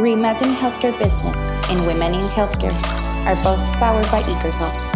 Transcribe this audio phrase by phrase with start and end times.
[0.00, 1.36] Reimagine Healthcare Business
[1.68, 2.72] and Women in Healthcare
[3.26, 4.86] are both powered by Ecosoft.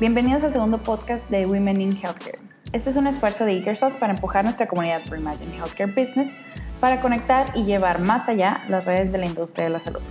[0.00, 2.40] Bienvenidos al segundo podcast de Women in Healthcare.
[2.72, 6.28] Este es un esfuerzo de Ecosoft para empujar nuestra comunidad Reimagine Healthcare Business
[6.80, 10.02] para conectar y llevar más allá las redes de la industria de la salud.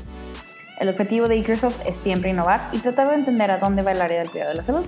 [0.82, 4.02] El objetivo de Microsoft es siempre innovar y tratar de entender a dónde va el
[4.02, 4.84] área del cuidado de la salud.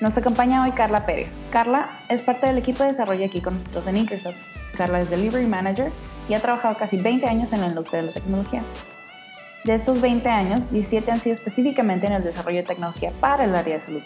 [0.00, 1.38] Nos acompaña hoy Carla Pérez.
[1.50, 4.34] Carla es parte del equipo de desarrollo aquí con nosotros en Microsoft.
[4.76, 5.92] Carla es Delivery Manager
[6.28, 8.64] y ha trabajado casi 20 años en la industria de la tecnología.
[9.62, 13.54] De estos 20 años, 17 han sido específicamente en el desarrollo de tecnología para el
[13.54, 14.02] área de salud.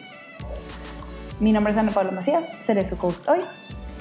[1.40, 3.38] Mi nombre es Ana Paula Macías, seré su host hoy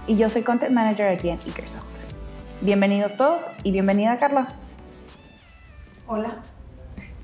[0.07, 1.85] y yo soy Content Manager aquí en Microsoft.
[2.59, 4.49] Bienvenidos todos y bienvenida Carla.
[6.07, 6.43] Hola,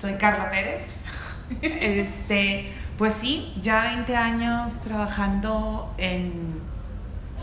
[0.02, 0.82] soy Carla Pérez.
[1.62, 6.60] este, pues sí, ya 20 años trabajando en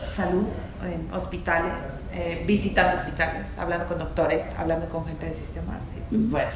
[0.05, 0.45] salud,
[0.83, 5.83] en hospitales, eh, visitando hospitales, hablando con doctores, hablando con gente de sistemas.
[6.11, 6.49] Bueno,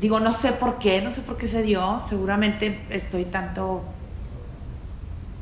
[0.00, 2.02] digo, no sé por qué, no sé por qué se dio.
[2.08, 3.82] Seguramente estoy tanto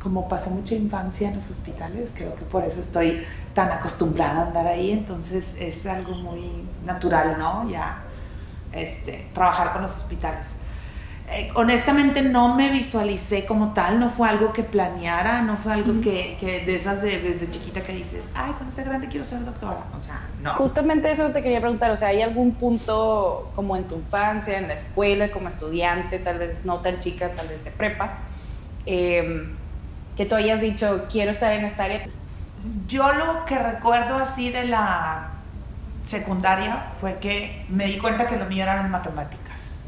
[0.03, 4.47] como pasé mucha infancia en los hospitales, creo que por eso estoy tan acostumbrada a
[4.47, 7.69] andar ahí, entonces es algo muy natural, ¿no?
[7.69, 8.05] Ya
[8.73, 10.57] este, trabajar con los hospitales.
[11.31, 16.01] Eh, honestamente no me visualicé como tal, no fue algo que planeara, no fue algo
[16.01, 19.45] que, que, de esas de, desde chiquita que dices, ay, cuando sea grande quiero ser
[19.45, 20.55] doctora, o sea, no.
[20.55, 24.69] Justamente eso te quería preguntar, o sea, ¿hay algún punto como en tu infancia, en
[24.69, 28.21] la escuela, como estudiante, tal vez no tan chica, tal vez de prepa,
[28.87, 29.55] em,
[30.17, 32.09] que tú hayas dicho, quiero estar en esta área?
[32.87, 35.38] Yo lo que recuerdo así de la
[36.09, 39.84] secundaria fue que me di cuenta que lo mío eran matemáticas.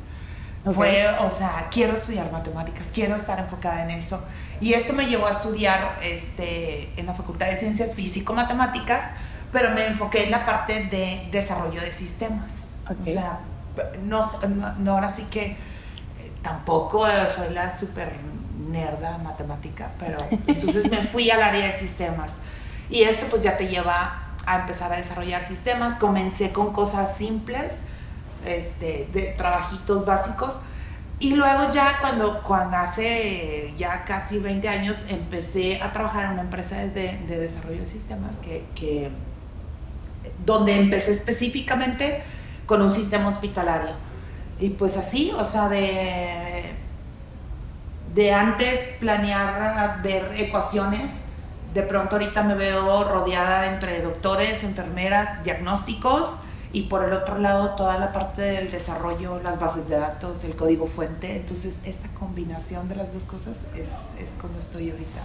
[0.74, 4.22] Fue, o sea, quiero estudiar matemáticas, quiero estar enfocada en eso.
[4.60, 9.06] Y esto me llevó a estudiar este, en la Facultad de Ciencias Físico-Matemáticas,
[9.52, 12.74] pero me enfoqué en la parte de desarrollo de sistemas.
[12.86, 13.40] O sea,
[14.02, 14.20] no,
[14.78, 15.56] no, ahora sí que eh,
[16.42, 18.12] tampoco soy la super
[18.70, 22.36] nerda matemática, pero entonces me fui al área de sistemas.
[22.90, 25.94] Y esto pues ya te lleva a empezar a desarrollar sistemas.
[25.94, 27.82] Comencé con cosas simples,
[28.44, 30.60] este, de trabajitos básicos.
[31.18, 36.42] Y luego ya cuando, cuando hace ya casi 20 años empecé a trabajar en una
[36.42, 36.88] empresa de,
[37.28, 39.10] de desarrollo de sistemas que, que,
[40.46, 42.22] donde empecé específicamente
[42.64, 43.94] con un sistema hospitalario.
[44.58, 46.72] Y pues así, o sea, de,
[48.14, 51.29] de antes planear ver ecuaciones
[51.74, 56.34] de pronto ahorita me veo rodeada entre doctores, enfermeras, diagnósticos
[56.72, 60.56] y por el otro lado toda la parte del desarrollo, las bases de datos, el
[60.56, 61.36] código fuente.
[61.36, 65.20] Entonces esta combinación de las dos cosas es, es como estoy ahorita.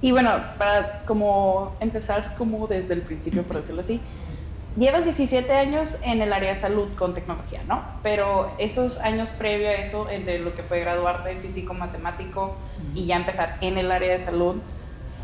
[0.00, 4.00] Y bueno, para como empezar como desde el principio, por decirlo así,
[4.76, 7.82] llevas 17 años en el área de salud con tecnología, ¿no?
[8.02, 12.54] Pero esos años previo a eso, entre lo que fue graduarte de físico matemático
[12.94, 14.56] y ya empezar en el área de salud,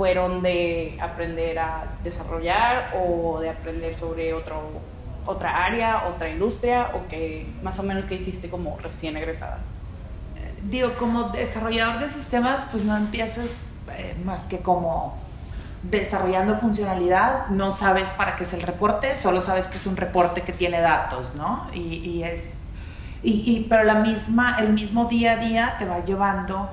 [0.01, 4.63] fueron de aprender a desarrollar o de aprender sobre otro,
[5.27, 9.59] otra área, otra industria o que más o menos que hiciste como recién egresada?
[10.63, 15.19] Digo, como desarrollador de sistemas, pues no empiezas eh, más que como
[15.83, 20.41] desarrollando funcionalidad, no sabes para qué es el reporte, solo sabes que es un reporte
[20.41, 21.69] que tiene datos, ¿no?
[21.75, 22.55] Y, y es,
[23.23, 26.71] y, y, pero la misma, el mismo día a día te va llevando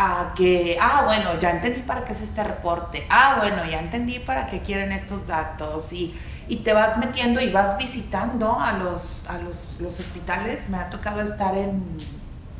[0.00, 4.20] a que, ah, bueno, ya entendí para qué es este reporte, ah, bueno, ya entendí
[4.20, 6.14] para qué quieren estos datos y,
[6.46, 10.68] y te vas metiendo y vas visitando a, los, a los, los, hospitales.
[10.68, 11.82] Me ha tocado estar en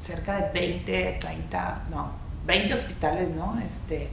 [0.02, 2.10] cerca de 20, 30, no,
[2.44, 3.56] 20 hospitales, ¿no?
[3.60, 4.10] Este,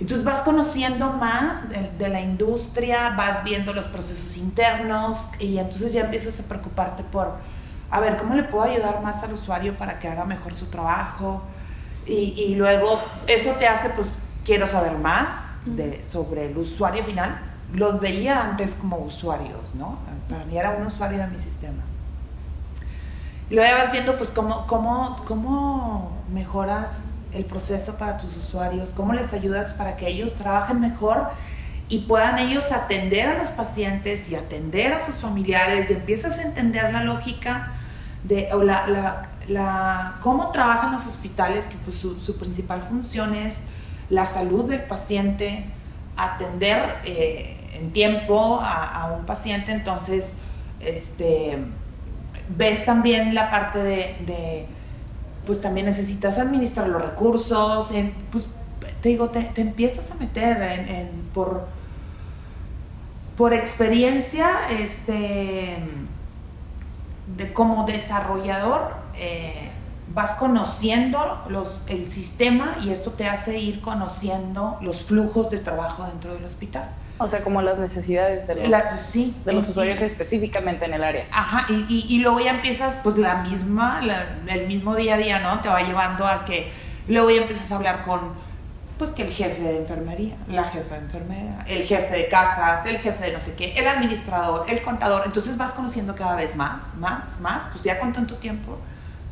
[0.00, 5.92] entonces vas conociendo más de, de, la industria, vas viendo los procesos internos y entonces
[5.92, 7.36] ya empiezas a preocuparte por,
[7.92, 11.44] a ver, ¿cómo le puedo ayudar más al usuario para que haga mejor su trabajo?
[12.10, 17.40] Y, y, luego eso te hace, pues, quiero saber más de, sobre el usuario final.
[17.72, 19.98] Los veía antes como usuarios, ¿no?
[20.28, 21.82] Para mí era un usuario de mi sistema.
[23.48, 29.12] Y luego vas viendo, pues, cómo, cómo, cómo mejoras el proceso para tus usuarios, cómo
[29.12, 31.28] les ayudas para que ellos trabajen mejor
[31.88, 36.42] y puedan ellos atender a los pacientes y atender a sus familiares y empiezas a
[36.42, 37.72] entender la lógica
[38.24, 43.62] de, o la, la la, cómo trabajan los hospitales, que pues su, principal función es
[44.08, 45.64] la salud del paciente,
[46.16, 50.34] atender eh, en tiempo a, un paciente, entonces,
[50.78, 51.58] este,
[52.56, 54.66] ves también la parte de,
[55.46, 58.46] pues también necesitas administrar los recursos, en, pues
[59.02, 61.66] te digo, te, empiezas a meter en, por,
[63.36, 64.48] por experiencia,
[64.78, 65.76] este,
[67.36, 69.70] de, como desarrollador, eh,
[70.14, 76.04] vas conociendo los, el sistema y esto te hace ir conociendo los flujos de trabajo
[76.04, 76.88] dentro del hospital.
[77.18, 81.26] O sea, como las necesidades de los, sí, de los usuarios específicamente en el área.
[81.30, 84.00] Ajá, y, y, luego ya empiezas, pues la misma,
[84.46, 85.60] el mismo día a día, ¿no?
[85.60, 86.72] Te va llevando a que
[87.08, 88.20] luego ya empiezas a hablar con,
[88.98, 92.96] pues que el jefe de enfermería, la jefa de enfermera, el jefe de cajas, el
[92.96, 95.22] jefe de no sé qué, el administrador, el contador.
[95.26, 98.78] Entonces vas conociendo cada vez más, más, más, pues ya con tanto tiempo.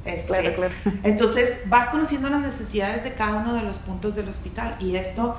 [0.09, 0.75] Este, claro, claro.
[1.05, 5.37] Entonces vas conociendo las necesidades de cada uno de los puntos del hospital y esto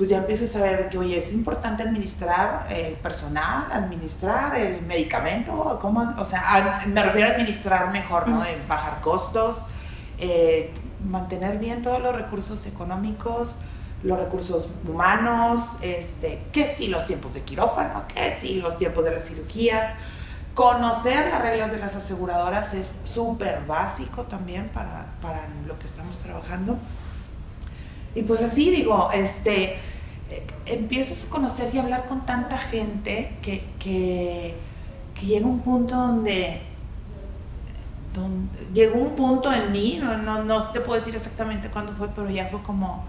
[0.00, 5.78] pues ya empiezas a ver que, oye, es importante administrar el personal, administrar el medicamento,
[5.82, 6.14] ¿cómo?
[6.16, 8.42] O sea, me refiero a administrar mejor, ¿no?
[8.42, 9.58] De bajar costos,
[10.18, 10.72] eh,
[11.06, 13.56] mantener bien todos los recursos económicos,
[14.02, 19.10] los recursos humanos, este, que si los tiempos de quirófano, que si los tiempos de
[19.10, 19.94] las cirugías.
[20.60, 26.18] Conocer las reglas de las aseguradoras es súper básico también para, para lo que estamos
[26.18, 26.76] trabajando.
[28.14, 29.78] Y pues así digo, este,
[30.66, 34.54] empiezas a conocer y hablar con tanta gente que, que,
[35.22, 36.60] llega un punto donde,
[38.74, 42.28] llegó un punto en mí, no, no, no te puedo decir exactamente cuándo fue, pero
[42.28, 43.06] ya fue como,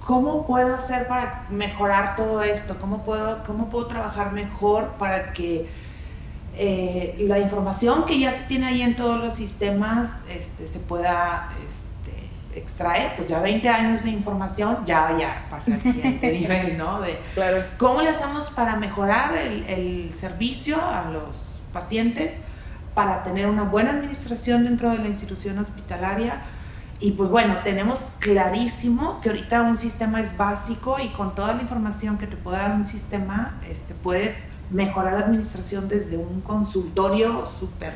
[0.00, 2.78] ¿cómo puedo hacer para mejorar todo esto?
[2.80, 5.81] ¿Cómo puedo, cómo puedo trabajar mejor para que
[6.56, 11.50] eh, la información que ya se tiene ahí en todos los sistemas este, se pueda...
[11.66, 11.92] Este,
[12.54, 17.00] extraer, pues ya 20 años de información, ya, ya pasa al siguiente nivel, ¿no?
[17.00, 17.64] De claro.
[17.78, 22.34] cómo le hacemos para mejorar el, el, servicio a los pacientes,
[22.94, 26.42] para tener una buena administración dentro de la institución hospitalaria.
[27.00, 31.62] Y pues bueno, tenemos clarísimo que ahorita un sistema es básico y con toda la
[31.62, 37.46] información que te puede dar un sistema, este, puedes mejorar la administración desde un consultorio
[37.46, 37.92] súper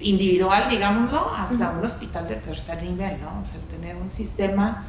[0.00, 3.40] individual, digámoslo, hasta un hospital de tercer nivel, ¿no?
[3.40, 4.86] O sea, tener un sistema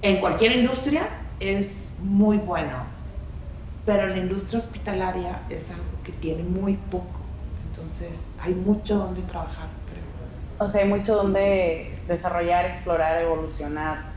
[0.00, 1.02] en cualquier industria
[1.40, 2.84] es muy bueno,
[3.84, 7.20] pero la industria hospitalaria es algo que tiene muy poco,
[7.68, 10.66] entonces hay mucho donde trabajar, creo.
[10.66, 14.10] O sea, hay mucho donde desarrollar, explorar, evolucionar.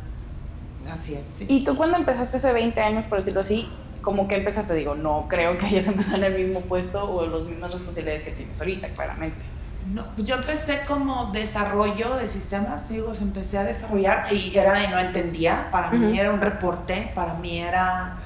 [0.89, 1.25] Así es.
[1.37, 1.45] Sí.
[1.47, 3.69] ¿Y tú cuando empezaste hace 20 años, por decirlo así,
[4.03, 4.75] cómo que empezaste?
[4.75, 8.23] Digo, no creo que hayas empezado en el mismo puesto o en las mismas responsabilidades
[8.23, 9.43] que tienes ahorita, claramente.
[9.91, 14.87] No, pues yo empecé como desarrollo de sistemas, digo, empecé a desarrollar y era de
[14.87, 18.17] no entendía, para mí era un reporte, para mí era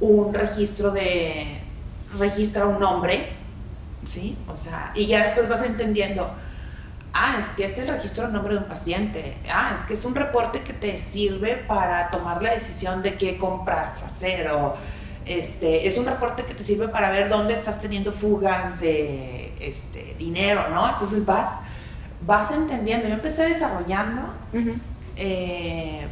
[0.00, 1.60] un registro de,
[2.18, 3.28] registra un nombre,
[4.04, 4.36] ¿sí?
[4.48, 6.28] O sea, y ya después vas entendiendo,
[7.12, 10.04] ah, es que es el registro del nombre de un paciente, ah, es que es
[10.04, 14.74] un reporte que te sirve para tomar la decisión de qué compras hacer o
[15.28, 20.16] este, es un reporte que te sirve para ver dónde estás teniendo fugas de este,
[20.18, 20.88] dinero, ¿no?
[20.88, 21.60] Entonces vas,
[22.26, 23.08] vas entendiendo.
[23.08, 24.22] Yo empecé desarrollando
[25.16, 26.08] eh,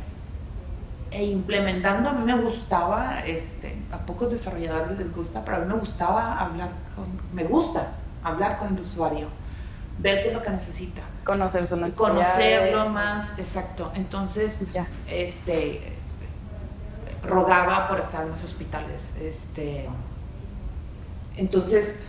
[1.10, 2.10] e implementando.
[2.10, 6.38] A mí me gustaba, este, a pocos desarrolladores les gusta, pero a mí me gustaba
[6.38, 7.92] hablar con, me gusta
[8.22, 9.28] hablar con el usuario,
[9.98, 11.02] ver qué es lo que necesita.
[11.24, 12.08] Conocer su necesidad.
[12.08, 13.92] Conocerlo más, exacto.
[13.94, 14.58] Entonces,
[15.08, 15.95] este
[17.26, 19.12] rogaba por estar en los hospitales.
[19.20, 19.86] Este,
[21.36, 22.00] entonces,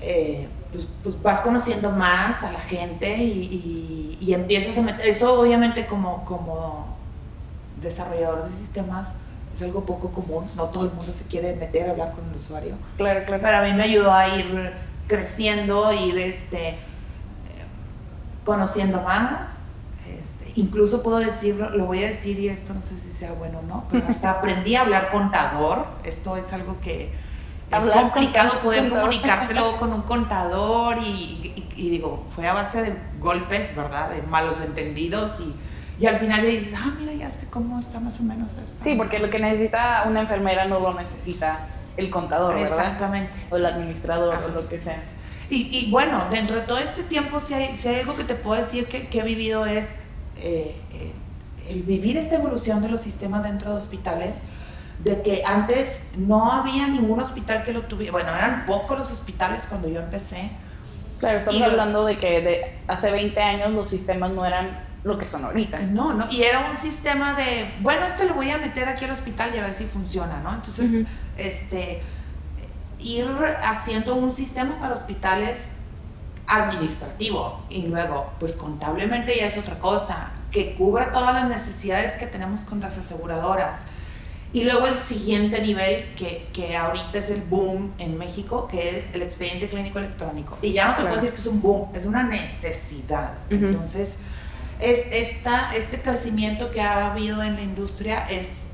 [0.00, 5.40] eh, pues, pues, vas conociendo más a la gente y, y, empiezas a meter, eso
[5.40, 6.96] obviamente como, como
[7.80, 9.08] desarrollador de sistemas
[9.54, 12.34] es algo poco común, no todo el mundo se quiere meter a hablar con el
[12.34, 12.74] usuario.
[12.96, 13.40] Claro, claro.
[13.42, 14.72] Pero a mí me ayudó a ir
[15.06, 16.76] creciendo, ir este,
[18.44, 19.63] conociendo más
[20.56, 23.62] incluso puedo decirlo, lo voy a decir y esto no sé si sea bueno o
[23.62, 25.86] no, pero hasta aprendí a hablar contador.
[26.04, 27.12] Esto es algo que
[27.70, 33.74] es complicado poder comunicarte luego con un contador y, digo, fue a base de golpes,
[33.74, 34.10] ¿verdad?
[34.10, 35.54] De malos entendidos y,
[36.02, 38.76] y al final le dices, ah, mira, ya sé cómo está más o menos esto.
[38.82, 42.78] Sí, porque lo que necesita una enfermera no lo necesita el contador, ¿verdad?
[42.78, 43.32] Exactamente.
[43.50, 45.02] O el administrador o lo que sea.
[45.50, 48.34] Y, y, bueno, dentro de todo este tiempo, si hay, si hay algo que te
[48.34, 50.03] puedo decir que, que he vivido es
[50.44, 51.12] eh,
[51.68, 54.40] el vivir esta evolución de los sistemas dentro de hospitales,
[55.02, 59.66] de que antes no había ningún hospital que lo tuviera, bueno, eran pocos los hospitales
[59.68, 60.50] cuando yo empecé.
[61.18, 65.26] Claro, estamos hablando de que de hace 20 años los sistemas no eran lo que
[65.26, 65.80] son ahorita.
[65.80, 69.12] No, no, y era un sistema de, bueno, este lo voy a meter aquí al
[69.12, 70.54] hospital y a ver si funciona, ¿no?
[70.54, 71.06] Entonces,
[71.38, 72.02] este,
[72.98, 73.26] ir
[73.62, 75.68] haciendo un sistema para hospitales
[76.46, 82.26] administrativo y luego, pues contablemente ya es otra cosa, que cubra todas las necesidades que
[82.26, 83.82] tenemos con las aseguradoras.
[84.52, 89.12] Y luego el siguiente nivel, que, que ahorita es el boom en México, que es
[89.12, 90.56] el expediente clínico electrónico.
[90.62, 93.32] Y ya no te puedo decir que es un boom, es una necesidad.
[93.50, 94.18] Entonces,
[94.78, 98.68] es, esta, este crecimiento que ha habido en la industria es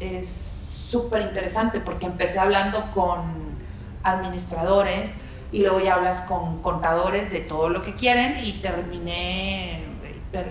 [0.90, 3.50] súper interesante porque empecé hablando con
[4.02, 5.12] administradores,
[5.52, 9.84] y luego ya hablas con contadores de todo lo que quieren y terminé,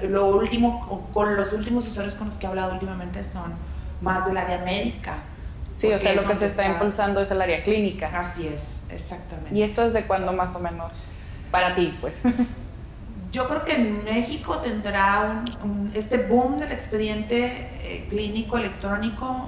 [0.10, 3.53] lo último, con los últimos usuarios con los que he hablado últimamente son
[4.01, 5.20] más del área médica.
[5.77, 8.12] Sí, o sea, lo que se está, impulsando es el área clínica.
[8.13, 9.56] Así es, exactamente.
[9.56, 10.91] ¿Y esto desde cuándo más o menos
[11.51, 12.24] para ti, pues?
[13.32, 19.48] Yo creo que en México tendrá un, este boom del expediente eh, clínico electrónico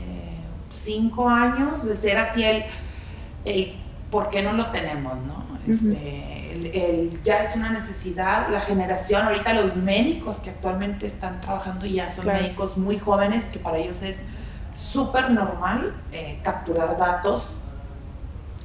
[0.00, 0.38] eh,
[0.70, 2.64] cinco años de ser así el,
[3.44, 3.83] el
[4.14, 5.18] ¿por qué no lo tenemos?
[5.26, 5.44] No?
[5.66, 12.08] Este, ya es una necesidad, la generación, ahorita los médicos que actualmente están trabajando ya
[12.08, 14.26] son médicos muy jóvenes, que para ellos es
[14.76, 17.56] súper normal eh, capturar datos,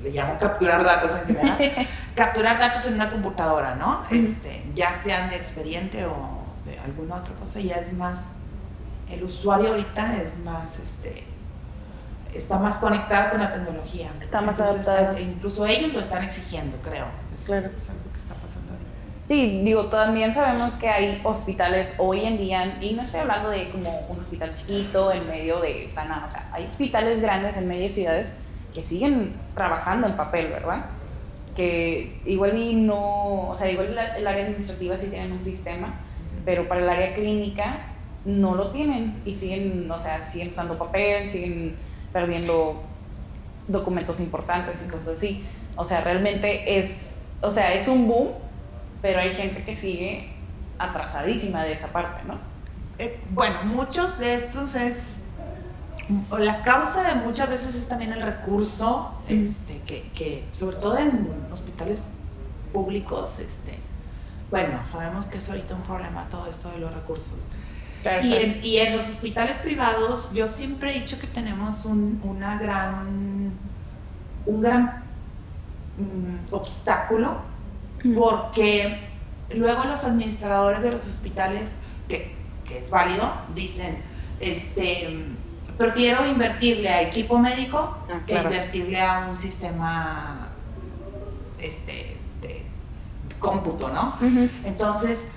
[0.04, 4.04] le llamo capturar datos en general, capturar datos en una computadora, ¿no?
[4.12, 8.36] Este, ya sean de expediente o de alguna otra cosa, ya es más,
[9.10, 11.24] el usuario ahorita es más, este,
[12.34, 14.10] está más conectada con la tecnología.
[14.22, 15.20] Está más adaptada.
[15.20, 17.06] Incluso ellos lo están exigiendo, creo.
[17.46, 17.68] claro.
[17.68, 18.90] Es algo que está pasando ahorita.
[19.28, 23.70] Sí, digo, también sabemos que hay hospitales hoy en día, y no estoy hablando de
[23.72, 27.84] como un hospital chiquito en medio de nada, o sea, hay hospitales grandes en medio
[27.84, 28.34] de ciudades
[28.74, 30.86] que siguen trabajando en papel, ¿verdad?
[31.56, 36.00] Que igual y no, o sea, igual el área administrativa sí tienen un sistema,
[36.46, 37.80] pero para el área clínica
[38.26, 41.76] no lo tienen y siguen, o sea, siguen usando papel, siguen
[42.12, 42.82] perdiendo
[43.68, 45.44] documentos importantes y cosas así.
[45.76, 48.30] O sea, realmente es, o sea, es un boom,
[49.02, 50.30] pero hay gente que sigue
[50.78, 52.38] atrasadísima de esa parte, ¿no?
[52.98, 55.22] Eh, bueno, muchos de estos es,
[56.38, 61.30] la causa de muchas veces es también el recurso, este, que, que sobre todo en
[61.52, 62.04] hospitales
[62.74, 63.78] públicos, este,
[64.50, 67.48] bueno, sabemos que es ahorita un problema todo esto de los recursos.
[68.24, 72.58] Y en, y en, los hospitales privados, yo siempre he dicho que tenemos un, una
[72.58, 73.52] gran,
[74.46, 75.04] un gran
[75.98, 77.42] mm, obstáculo,
[78.16, 79.10] porque
[79.54, 82.34] luego los administradores de los hospitales, que,
[82.66, 84.02] que, es válido, dicen,
[84.40, 85.26] este,
[85.78, 90.48] prefiero invertirle a equipo médico ah, que invertirle a un sistema
[91.60, 92.64] este, de
[93.40, 94.18] cómputo, ¿no?
[94.64, 95.32] Entonces,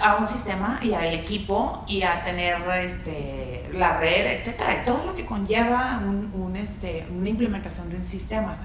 [0.00, 5.14] a un sistema y al equipo y a tener este, la red, etcétera, todo lo
[5.14, 8.56] que conlleva un, este, una implementación de un sistema.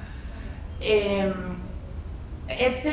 [0.82, 1.32] Eh,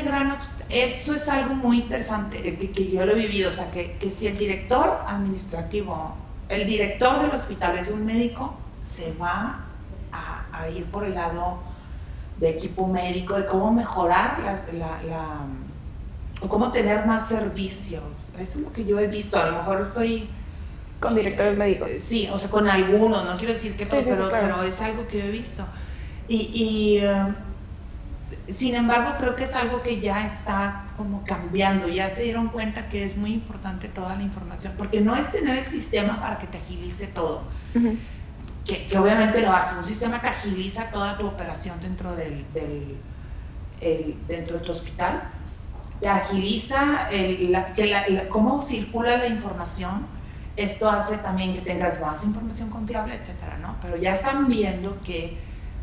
[0.05, 0.37] gran,
[0.69, 2.41] eso es algo muy interesante
[2.73, 6.15] que, yo lo he vivido, o sea, que, que, si el director administrativo,
[6.49, 9.65] el director del hospital es un médico, se va
[10.11, 11.59] a, ir por el lado
[12.39, 15.45] de equipo médico, de cómo mejorar la
[16.43, 18.33] o cómo tener más servicios.
[18.37, 19.39] Eso es lo que yo he visto.
[19.39, 20.29] A lo mejor estoy...
[20.99, 21.89] Con directores médicos.
[21.89, 25.19] Eh, sí, o sea, con algunos, no quiero decir que pero, pero, es algo que
[25.19, 25.65] yo he visto.
[26.27, 27.33] Y, eh,
[28.47, 31.87] sin embargo, creo que es algo que ya está como cambiando.
[31.87, 35.57] Ya se dieron cuenta que es muy importante toda la información, porque no es tener
[35.57, 37.43] el sistema para que te agilice todo.
[38.65, 39.77] que, que, obviamente lo hace.
[39.77, 42.97] Un sistema que agiliza toda tu operación dentro del, del
[43.81, 45.23] el, dentro de tu hospital
[46.07, 50.05] agiliza el, que cómo circula la información.
[50.55, 53.75] Esto hace también que tengas más información confiable, etcétera, ¿no?
[53.81, 55.37] Pero ya están viendo que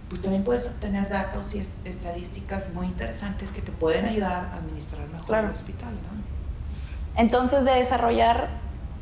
[0.09, 5.09] pues también puedes obtener datos y estadísticas muy interesantes que te pueden ayudar a administrar
[5.09, 7.21] mejor el hospital, ¿no?
[7.21, 8.49] Entonces, de desarrollar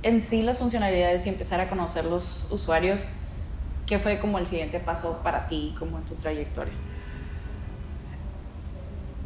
[0.03, 3.07] en sí las funcionalidades y empezar a conocer los usuarios,
[3.87, 6.75] ¿qué fue como el siguiente paso para ti, como en tu trayectoria?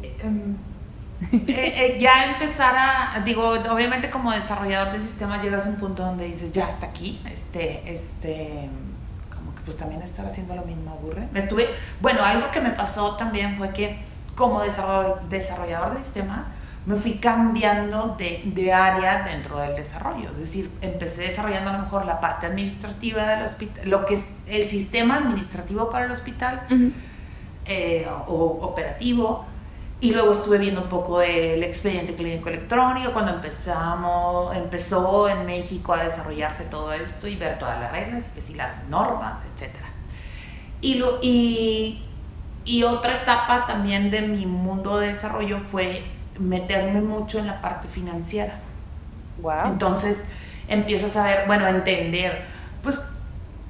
[0.01, 0.55] Em,
[1.31, 6.03] eh, eh, ya empezar a, digo, obviamente como desarrollador de sistemas llegas a un punto
[6.03, 8.69] donde dices, ya hasta aquí, este, este,
[9.33, 11.27] como que pues también estar haciendo lo mismo aburre.
[11.31, 11.67] Me estuve,
[12.01, 13.97] bueno, algo que me pasó también fue que
[14.35, 16.45] como desarrollador de sistemas,
[16.85, 20.29] me fui cambiando de, de, área dentro del desarrollo.
[20.31, 24.37] Es decir, empecé desarrollando a lo mejor la parte administrativa del hospital, lo que es
[24.47, 26.67] el sistema administrativo para el hospital
[27.65, 29.45] eh, o operativo
[30.03, 35.93] y luego estuve viendo un poco el expediente clínico electrónico cuando empezamos, empezó en México
[35.93, 39.71] a desarrollarse todo esto y ver todas las reglas, y las normas, etc.
[40.81, 42.05] Y, y,
[42.65, 46.03] y otra etapa también de mi mundo de desarrollo fue
[46.37, 48.59] meterme mucho en la parte financiera.
[49.41, 49.67] Wow.
[49.67, 50.31] Entonces
[50.67, 52.43] empiezas a ver, bueno, a entender,
[52.81, 53.01] pues,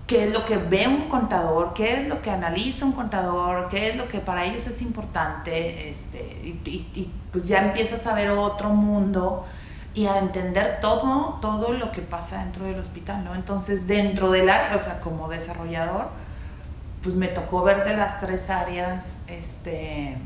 [0.07, 3.89] qué es lo que ve un contador, qué es lo que analiza un contador, qué
[3.89, 8.29] es lo que para ellos es importante, este, y, y pues ya empiezas a ver
[8.29, 9.45] otro mundo
[9.93, 13.35] y a entender todo, todo lo que pasa dentro del hospital, ¿no?
[13.35, 16.07] Entonces, dentro del área, o sea, como desarrollador,
[17.03, 20.17] pues me tocó ver de las tres áreas este,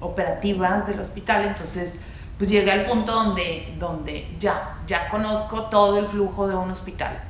[0.00, 2.00] operativas del hospital, entonces,
[2.38, 7.22] pues llegué al punto donde, donde ya, ya conozco todo el flujo de un hospital.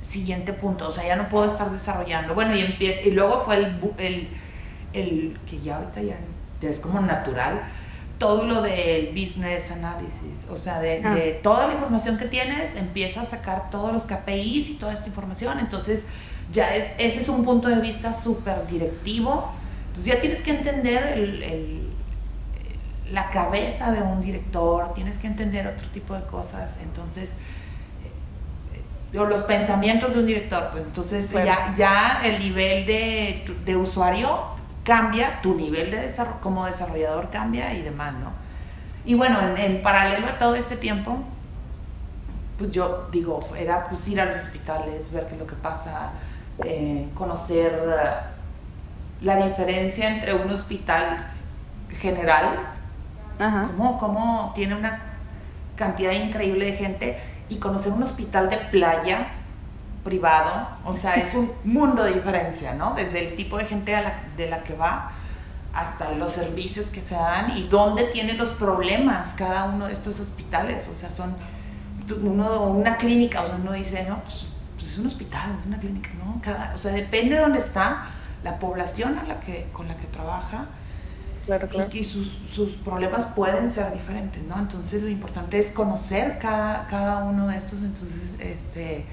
[0.00, 2.34] Siguiente punto, o sea, ya no puedo estar desarrollando.
[2.34, 4.28] Bueno, y, empieza, y luego fue el, el,
[4.92, 6.16] el que ya ahorita ya,
[6.62, 7.62] es como natural,
[8.18, 13.20] todo lo del business analysis, o sea, de, de, toda la información que tienes, empieza
[13.20, 16.06] a sacar todos los KPIs y toda esta información, entonces
[16.50, 19.52] ya es, ese es un punto de vista súper directivo,
[19.88, 21.86] entonces ya tienes que entender el, el,
[23.10, 27.36] la cabeza de un director, tienes que entender otro tipo de cosas, entonces,
[29.16, 31.46] o los pensamientos de un director, pues entonces bueno.
[31.46, 34.40] ya, ya el nivel de, de usuario
[34.84, 38.32] cambia, tu nivel de desarrollo como desarrollador cambia y demás, ¿no?
[39.04, 41.18] Y bueno, en, en, paralelo a todo este tiempo,
[42.58, 46.12] pues yo digo, era pues ir a los hospitales, ver qué es lo que pasa,
[46.64, 47.72] eh, conocer
[49.20, 51.26] la diferencia entre un hospital
[52.00, 52.58] general,
[53.38, 55.00] cómo, cómo tiene una
[55.76, 59.28] cantidad increíble de gente, y conocer un hospital de playa
[60.04, 62.94] privado, o sea, es un mundo de diferencia, ¿no?
[62.94, 65.12] Desde el tipo de gente la, de la que va
[65.72, 70.20] hasta los servicios que se dan y dónde tienen los problemas cada uno de estos
[70.20, 71.36] hospitales, o sea, son
[72.22, 75.78] uno, una clínica, o sea, uno dice, no, pues, pues es un hospital, es una
[75.78, 76.40] clínica, ¿no?
[76.42, 78.06] Cada, o sea, depende de dónde está
[78.42, 80.66] la población a la que, con la que trabaja.
[81.46, 81.88] Claro, claro.
[81.92, 84.58] Y, y sus, sus, problemas pueden ser diferentes, ¿no?
[84.58, 89.06] Entonces lo importante es conocer cada, cada uno de estos, entonces, este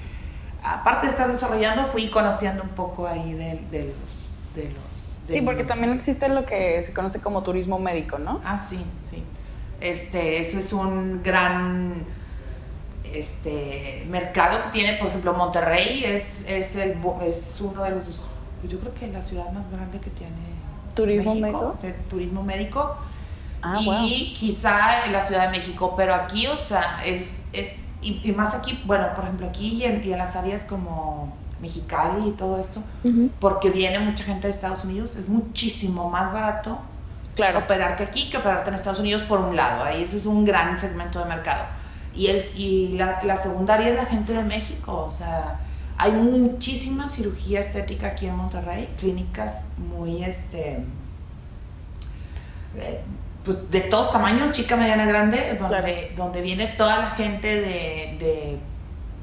[0.64, 4.30] aparte de estar desarrollando, fui conociendo un poco ahí de, de los...
[4.56, 8.42] De los de sí, porque también existe lo que se conoce como turismo médico, ¿no?
[8.44, 9.24] Ah, sí, sí.
[9.80, 12.06] Este, ese es un gran
[13.14, 18.28] este, mercado que tiene, por ejemplo, Monterrey es, es, el, es uno de los,
[18.68, 20.34] yo creo que es la ciudad más grande que tiene
[20.94, 21.78] turismo México, médico.
[21.82, 22.96] De turismo médico.
[23.62, 24.06] Ah, y wow.
[24.38, 28.54] quizá en la Ciudad de México, pero aquí, o sea, es, es y, y, más
[28.54, 32.60] aquí, bueno, por ejemplo, aquí y en, y en, las áreas como Mexicali y todo
[32.60, 33.30] esto, uh -huh.
[33.40, 36.78] porque viene mucha gente de Estados Unidos, es muchísimo más barato
[37.36, 37.60] claro.
[37.60, 40.78] operarte aquí que operarte en Estados Unidos por un lado, ahí ese es un gran
[40.78, 41.64] segmento de mercado.
[42.14, 45.60] Y, el, y la, la segunda área es la gente de México, o sea,
[45.98, 50.84] hay muchísima cirugía estética aquí en Monterrey, clínicas muy, este,
[52.78, 53.02] eh,
[53.44, 55.88] pues de todos tamaños, chica, mediana, grande, donde, Claro.
[56.16, 58.60] donde viene toda la gente de, de,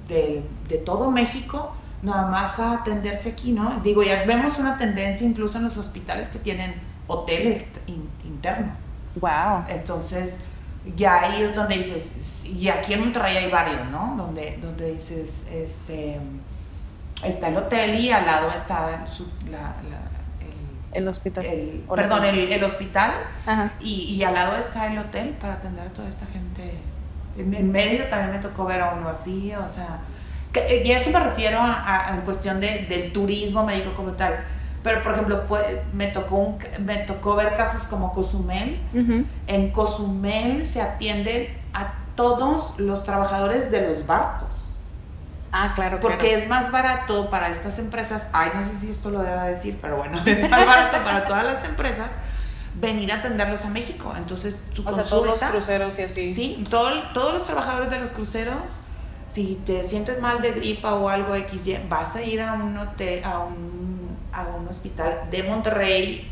[0.08, 3.80] de- de todo México nada más a atenderse aquí, ¿no?
[3.82, 6.74] Digo, ya vemos una tendencia incluso en los hospitales que tienen
[7.06, 8.72] hoteles in- interno.
[9.20, 9.64] Wow.
[9.68, 10.38] Entonces,
[10.96, 14.14] ya ahí es donde dices, y aquí en Monterrey hay varios, ¿no?
[14.16, 16.18] Donde, donde dices, este,
[17.22, 19.58] está el hotel y al lado está su- la,
[19.90, 20.10] la-
[20.92, 21.44] El hospital.
[21.44, 23.12] el, perdón, el, el hospital
[23.80, 26.78] y, y al lado está el hotel para atender a toda esta gente.
[27.38, 30.00] En, en medio también me tocó ver a uno así, o sea,
[30.52, 34.40] que- y eso me refiero a, a- en cuestión de, del turismo médico como tal.
[34.82, 38.80] Pero, por ejemplo, pues, me, tocó un- me tocó ver casos como Cozumel.
[38.94, 39.24] Ujú.
[39.46, 44.69] En Cozumel se atienden a todos los trabajadores de los barcos.
[45.52, 46.42] Ah, claro, Porque claro.
[46.42, 49.96] es más barato para estas empresas, ay, no sé si esto lo deba decir, pero
[49.96, 52.10] bueno, es más barato para todas las empresas
[52.80, 54.14] venir a atenderlos a México.
[54.16, 56.30] Entonces, tu O sea, todos los cruceros y así.
[56.32, 58.54] Sí, todo- todos los trabajadores de los cruceros,
[59.32, 63.22] si te sientes mal de gripa o algo XY, vas a ir a un hotel,
[63.24, 66.30] a un, a un hospital de Monterrey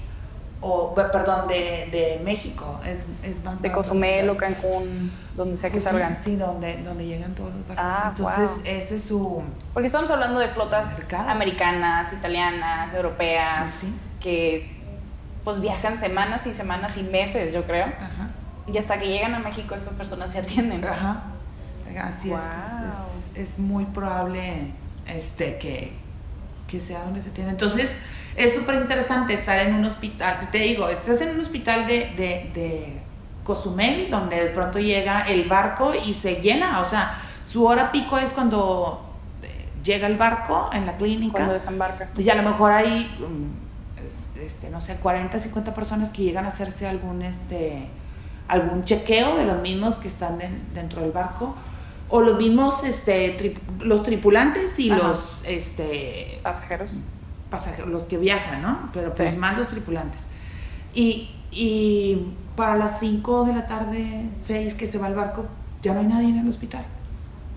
[0.61, 2.81] o, pe- perdón, de, de México.
[2.85, 3.71] Es, es más De.
[3.71, 6.19] Cozumel o Cancún, donde sea que Pues salgan.
[6.19, 7.85] Sí, donde, donde llegan todos los barcos.
[7.87, 8.61] Ah, Entonces, wow.
[8.65, 9.43] ese es su...
[9.73, 11.29] Porque estamos hablando de flotas Mercado.
[11.31, 13.95] americanas, italianas, europeas, Sí.
[14.21, 14.77] que
[15.45, 17.87] pues viajan semanas y semanas y meses, yo creo.
[17.87, 18.31] Ajá.
[18.67, 20.85] Y hasta que llegan a México estas personas se atienden.
[20.85, 21.23] Ajá.
[22.03, 22.39] Así Wow.
[22.91, 24.73] es, es, muy probable
[25.07, 25.93] este, que,
[26.67, 27.51] que sea donde se tiene.
[27.51, 27.97] Entonces,
[28.39, 30.49] es súper interesante estar en un hospital.
[30.53, 32.99] Te digo, estás en un hospital de, de, de
[33.45, 36.81] Cozumel, donde de pronto llega el barco y se llena.
[36.81, 39.05] O sea, su hora pico es cuando
[39.43, 41.33] eh, llega el barco en la clínica.
[41.33, 42.09] Cuando desembarca.
[42.17, 43.11] Y a lo mejor hay,
[44.05, 47.87] es- este, no sé, 40, 50 personas que llegan a hacerse algún, este,
[48.47, 50.39] algún chequeo de los mismos que están
[50.75, 51.55] dentro del barco
[52.11, 56.93] o los mismos este los tripulantes y los este pasajeros
[57.51, 60.23] pasajeros los que viajan no pero pues más los tripulantes.
[60.95, 65.47] Y, y para las 5 de la tarde 6 que se va el barco
[65.83, 66.85] ya no hay nadie en el hospital.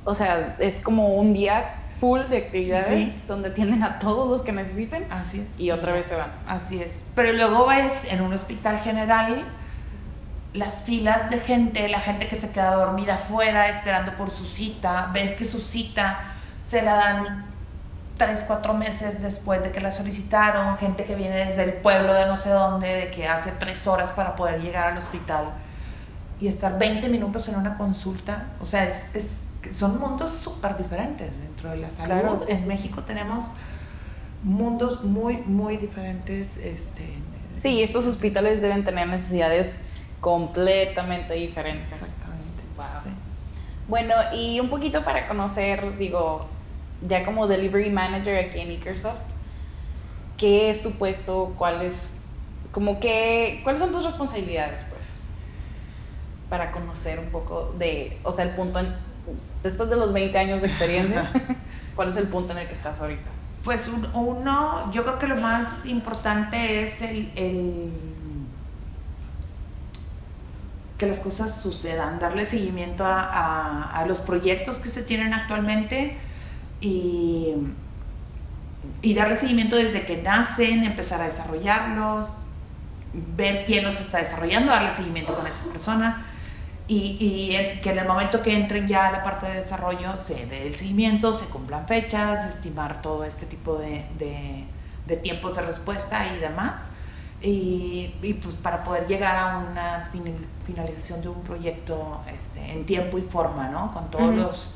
[0.03, 4.51] O sea es como un día full de actividades donde atienden a todos los que
[4.51, 5.59] necesiten así es.
[5.59, 6.31] y otra vez se van.
[6.47, 7.01] Así es.
[7.15, 9.45] Pero luego ves en un hospital general
[10.53, 15.09] las filas de gente, la gente que se queda dormida afuera esperando por su cita,
[15.13, 17.50] ves que su cita se la dan
[18.17, 22.25] tres, cuatro meses después de que la solicitaron, gente que viene desde el pueblo de
[22.25, 25.45] no sé dónde, de que hace tres horas para poder llegar al hospital
[26.39, 31.69] y estar 20 minutos en una consulta, o sea, es, son mundos súper diferentes dentro
[31.69, 32.41] de la salud.
[32.47, 33.45] en México tenemos
[34.43, 36.57] mundos muy, muy diferentes.
[36.57, 37.07] Este,
[37.57, 39.79] sí, estos hospitales deben tener necesidades
[40.19, 41.83] completamente diferente.
[41.83, 42.63] Exactamente.
[42.75, 43.13] Wow.
[43.87, 46.47] Bueno, y un poquito para conocer, digo,
[47.05, 49.19] ya como Delivery Manager aquí en Ekersoft,
[50.37, 51.53] ¿qué es tu puesto?
[51.57, 52.15] ¿Cuál es,
[52.71, 55.19] como que, cuáles son tus responsabilidades, pues?
[56.49, 58.93] Para conocer un poco de, o sea, el punto, en,
[59.63, 61.31] después de los 20 años de experiencia,
[61.95, 63.29] ¿cuál es el punto en el que estás ahorita?
[63.63, 67.29] Pues uno, yo creo que lo más importante es el
[71.01, 76.15] que las cosas sucedan, darle seguimiento a, los proyectos que se tienen actualmente
[76.81, 77.53] y,
[79.01, 82.29] y darle seguimiento desde que nacen, empezar a desarrollarlos,
[83.13, 86.25] ver quién los está desarrollando, darle seguimiento con esa persona.
[86.87, 90.45] Y, y, que en el momento que entren ya a la parte de desarrollo se
[90.47, 94.65] dé el seguimiento, se cumplan fechas, estimar todo este tipo de, de,
[95.05, 96.89] de tiempos de respuesta y demás.
[97.43, 100.09] Y, pues para poder llegar a una
[100.65, 103.91] finalización de un proyecto este, en tiempo y forma, ¿no?
[103.91, 104.73] Con todos los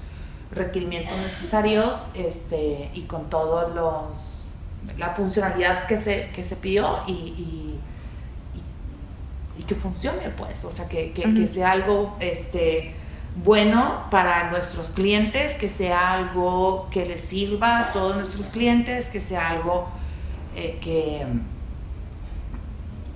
[0.56, 4.06] requerimientos necesarios este, y con todos los
[4.98, 7.80] la funcionalidad que se, que se pidió y, y,
[9.58, 12.94] y, que funcione, pues, o sea, que, que, sea algo este,
[13.44, 19.20] bueno para nuestros clientes, que sea algo que les sirva a todos nuestros clientes, que
[19.20, 19.88] sea algo
[20.56, 21.26] eh, que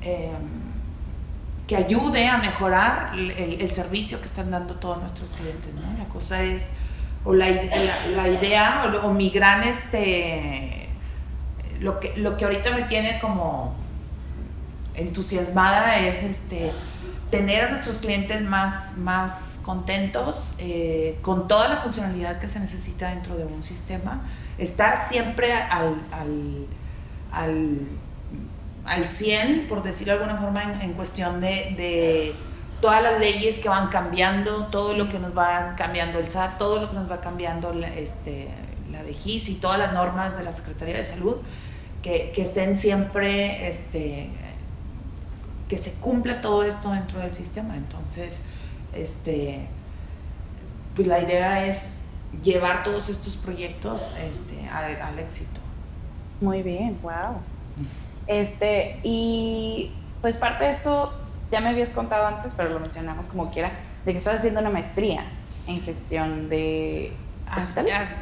[0.02, 0.60] Em,
[1.68, 6.00] que ayude a mejorar el, servicio que están dando todos nuestros clientes, ¿no?
[6.00, 6.72] La cosa es,
[7.24, 7.48] o la,
[8.16, 10.90] la, idea, o, mi gran, este,
[11.80, 13.76] lo que, lo que ahorita me tiene como
[14.96, 16.72] entusiasmada es, este,
[17.30, 23.10] tener a nuestros clientes más, más contentos, eh, con toda la funcionalidad que se necesita
[23.10, 24.28] dentro de un sistema,
[24.58, 26.66] estar siempre al, al,
[27.32, 27.80] al
[28.90, 32.34] al 100, por decirlo de alguna forma, en, cuestión de,
[32.82, 36.80] todas las leyes que van cambiando, todo lo que nos va cambiando el SAT, todo
[36.80, 38.50] lo que nos va cambiando la, este,
[38.92, 41.38] la de GIS y todas las normas de la Secretaría de Salud,
[42.02, 44.30] que, estén siempre, este,
[45.68, 47.76] que se cumpla todo esto dentro del sistema.
[47.76, 48.46] Entonces,
[48.94, 49.68] este,
[50.96, 52.06] pues la idea es
[52.44, 55.60] llevar todos estos proyectos este, al, al éxito.
[56.42, 57.42] Muy bien, wow.
[58.28, 61.14] Este, y pues parte de esto,
[61.52, 63.72] ya me habías contado antes, pero lo mencionamos como quiera,
[64.06, 65.26] de que estás haciendo una maestría
[65.68, 67.14] en gestión de...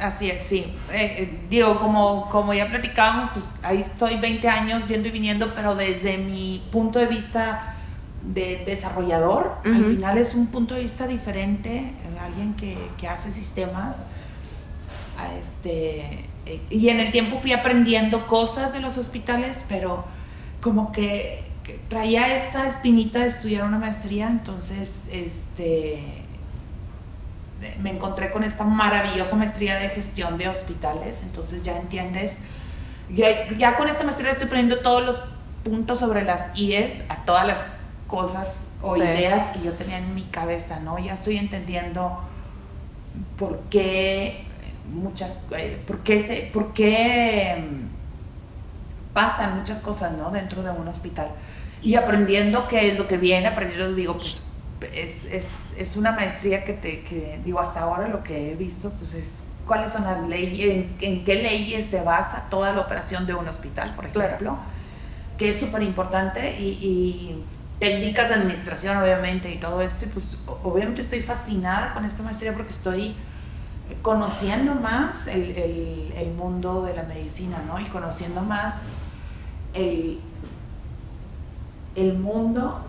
[0.00, 0.74] Así, es, sí.
[0.90, 5.52] Eh, eh, digo, como, como ya platicábamos, pues ahí estoy 20 años yendo y viniendo,
[5.54, 7.74] pero desde mi punto de vista
[8.22, 13.30] de desarrollador, al final es un punto de vista diferente, eh, alguien que, que hace
[13.30, 14.04] sistemas.
[15.38, 16.24] Este,
[16.70, 20.04] y en el tiempo fui aprendiendo cosas de los hospitales, pero
[20.60, 21.44] como que,
[21.88, 26.24] traía esa espinita de estudiar una maestría, entonces este,
[27.80, 32.38] me encontré con esta maravillosa maestría de gestión de hospitales, entonces ya entiendes,
[33.14, 35.20] ya, ya con esta maestría estoy poniendo todos los
[35.64, 37.66] puntos sobre las IES a todas las
[38.06, 40.98] cosas o ideas que yo tenía en mi cabeza, ¿no?
[40.98, 42.20] Ya estoy entendiendo
[43.36, 44.46] por qué
[44.92, 50.30] muchas, eh, por qué, se, por qué mm, pasan muchas cosas, ¿no?
[50.30, 51.28] Dentro de un hospital.
[51.82, 54.42] Y aprendiendo qué es lo que viene, aprendiendo, digo, pues
[54.94, 58.90] es, es, es una maestría que te, que, digo, hasta ahora lo que he visto,
[58.98, 59.34] pues es
[59.66, 63.94] cuáles son las leyes, en, qué leyes se basa toda la operación de un hospital,
[63.94, 64.58] por ejemplo,
[65.36, 67.44] que es súper importante y, y,
[67.78, 70.24] técnicas de administración, obviamente, y todo esto, y pues
[70.64, 73.14] obviamente estoy fascinada con esta maestría porque estoy
[74.02, 77.78] conociendo más el, el, mundo de la medicina, ¿no?
[77.78, 78.82] Y conociendo más
[79.74, 80.18] el,
[81.98, 82.80] el mundo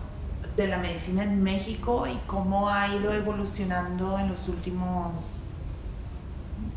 [0.56, 5.26] de la medicina en México y cómo ha ido evolucionando en los últimos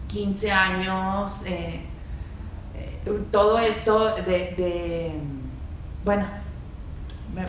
[0.08, 1.43] 15 años.
[1.46, 1.82] Eh,
[2.76, 5.13] eh, todo esto de,
[6.04, 6.26] bueno,
[7.36, 7.46] me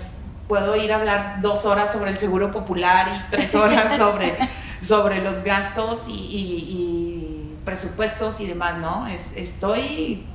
[0.48, 4.36] puedo ir a hablar dos horas sobre el seguro popular y tres horas sobre,
[4.82, 9.06] sobre los gastos y, presupuestos y demás, ¿no?
[9.06, 10.26] Es, estoy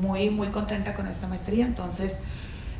[0.00, 2.20] muy, muy contenta con esta maestría, entonces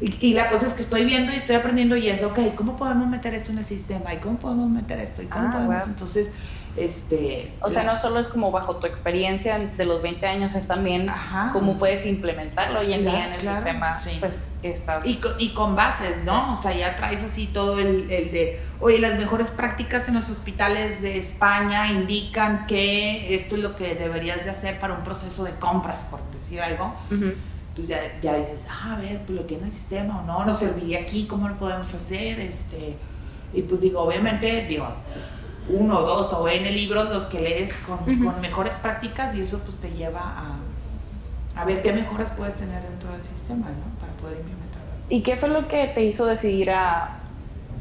[0.00, 3.06] y, la cosa es que estoy viendo y estoy aprendiendo y es, ok, ¿cómo podemos
[3.06, 4.14] meter esto en el sistema?
[4.14, 5.22] ¿Y cómo podemos meter esto?
[5.22, 5.86] ¿Y cómo ah, podemos?
[5.86, 6.32] Entonces,
[6.76, 7.52] este...
[7.60, 11.10] O sea, no solo es como bajo tu experiencia de los 20 años, es también
[11.52, 15.04] cómo puedes implementarlo hoy en día en el sistema pues, que estás...
[15.04, 16.52] Y, y, con bases, ¿no?
[16.52, 20.30] O sea, ya traes así todo el, el, de, oye, las mejores prácticas en los
[20.30, 25.44] hospitales de España indican que esto es lo que deberías de hacer para un proceso
[25.44, 26.94] de compras, por decir algo.
[27.80, 30.58] Entonces ya, ya, dices, ah, a ver, pues lo tiene el sistema o no, nos
[30.58, 32.40] serviría aquí, ¿cómo lo podemos hacer?
[32.40, 32.96] Este,
[33.52, 34.86] y pues digo, obviamente, digo,
[35.68, 39.76] uno, dos o N libros los que lees con, con mejores prácticas y eso pues
[39.76, 40.58] te lleva a,
[41.60, 44.00] a, ver qué mejoras puedes tener dentro del sistema, ¿no?
[44.00, 44.88] Para poder implementarlo.
[45.08, 47.18] ¿Y qué fue lo que te hizo decidir a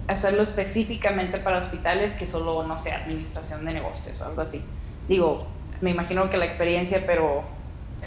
[0.07, 4.63] hacerlo específicamente para hospitales que solo, no sé, administración de negocios o algo así?
[5.07, 5.45] Digo,
[5.81, 7.43] me imagino que la experiencia, pero...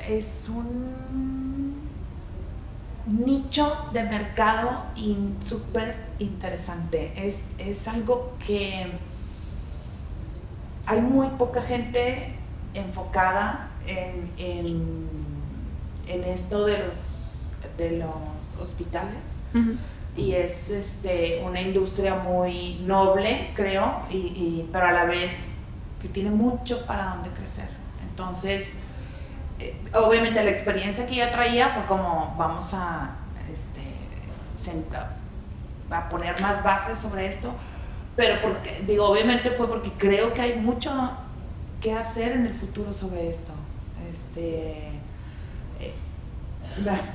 [0.09, 1.32] Es un
[3.13, 4.85] nicho de mercado
[5.41, 7.13] súper interesante.
[7.17, 8.91] Es, es, algo que
[10.87, 12.35] hay muy poca gente
[12.75, 19.41] enfocada en, en, esto de los, de los hospitales.
[20.17, 25.65] Y es este, una industria muy noble, creo, y, pero a la vez
[26.01, 27.69] que tiene mucho para donde crecer.
[28.11, 28.81] Entonces,
[29.95, 33.17] obviamente la experiencia que ya traía fue como vamos a,
[33.53, 33.83] este,
[35.91, 37.53] a poner más bases sobre esto,
[38.17, 40.91] pero porque, digo, obviamente fue porque creo que hay mucho
[41.81, 43.53] que hacer en el futuro sobre esto.
[44.13, 44.89] Este,
[45.81, 45.95] eh,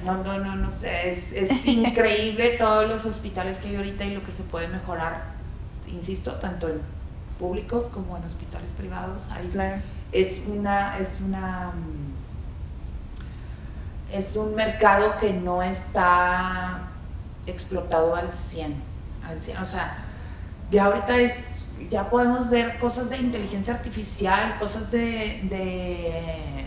[0.04, 4.14] no, no, no, no sé, es, es increíble todos los hospitales que hay ahorita y
[4.14, 5.34] lo que se puede mejorar,
[5.88, 6.82] insisto, tanto en
[7.40, 9.30] públicos como en hospitales privados.
[9.32, 9.52] Hay,
[10.12, 11.74] Es una, es una
[14.12, 16.90] es un mercado que no está
[17.46, 18.76] explotado al 100,
[19.28, 19.58] al 100.
[19.58, 20.06] O sea,
[20.72, 26.66] ya ahorita es, ya podemos ver cosas de inteligencia artificial, cosas de, de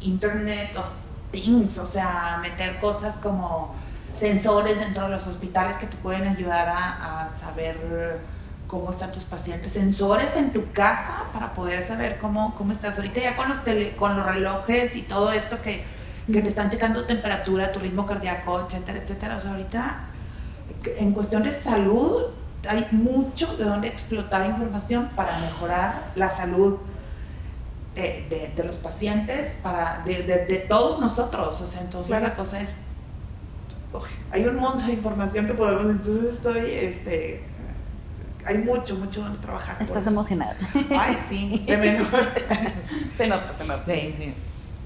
[0.00, 0.86] Internet of
[1.30, 3.74] Things, o sea, meter cosas como
[4.12, 8.20] sensores dentro de los hospitales que te pueden ayudar a, a saber
[8.70, 12.96] cómo están tus pacientes, sensores en tu casa para poder saber cómo, cómo estás.
[12.96, 15.84] Ahorita ya con los, tele, con los relojes y todo esto que
[16.32, 19.36] que te están checando temperatura, tu ritmo cardíaco, etcétera, etcétera.
[19.36, 20.00] O sea, ahorita
[20.98, 22.26] en cuestión de salud
[22.68, 26.78] hay mucho de donde explotar información para mejorar la salud
[27.94, 31.60] de, de, los pacientes, para, de, de, todos nosotros.
[31.60, 32.74] O sea, entonces la cosa es,
[34.30, 37.44] hay un montón de información que podemos, entonces estoy, este,
[38.44, 39.76] hay mucho, mucho donde trabajar.
[39.80, 40.56] Estás emocionada.
[40.96, 41.98] Ay, sí, se me
[43.16, 43.84] Se nota, se nota.
[43.86, 44.34] Sí, sí.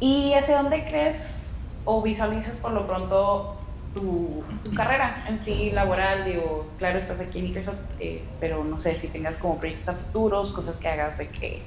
[0.01, 1.55] ¿Y hacia dónde crees
[1.85, 3.57] o visualizas por lo pronto
[3.95, 4.43] tu,
[4.75, 6.25] carrera en sí laboral?
[6.25, 9.95] Digo, claro, estás aquí en Microsoft, eh, pero no sé si tengas como proyectos a
[9.95, 11.63] futuros, cosas que hagas de que,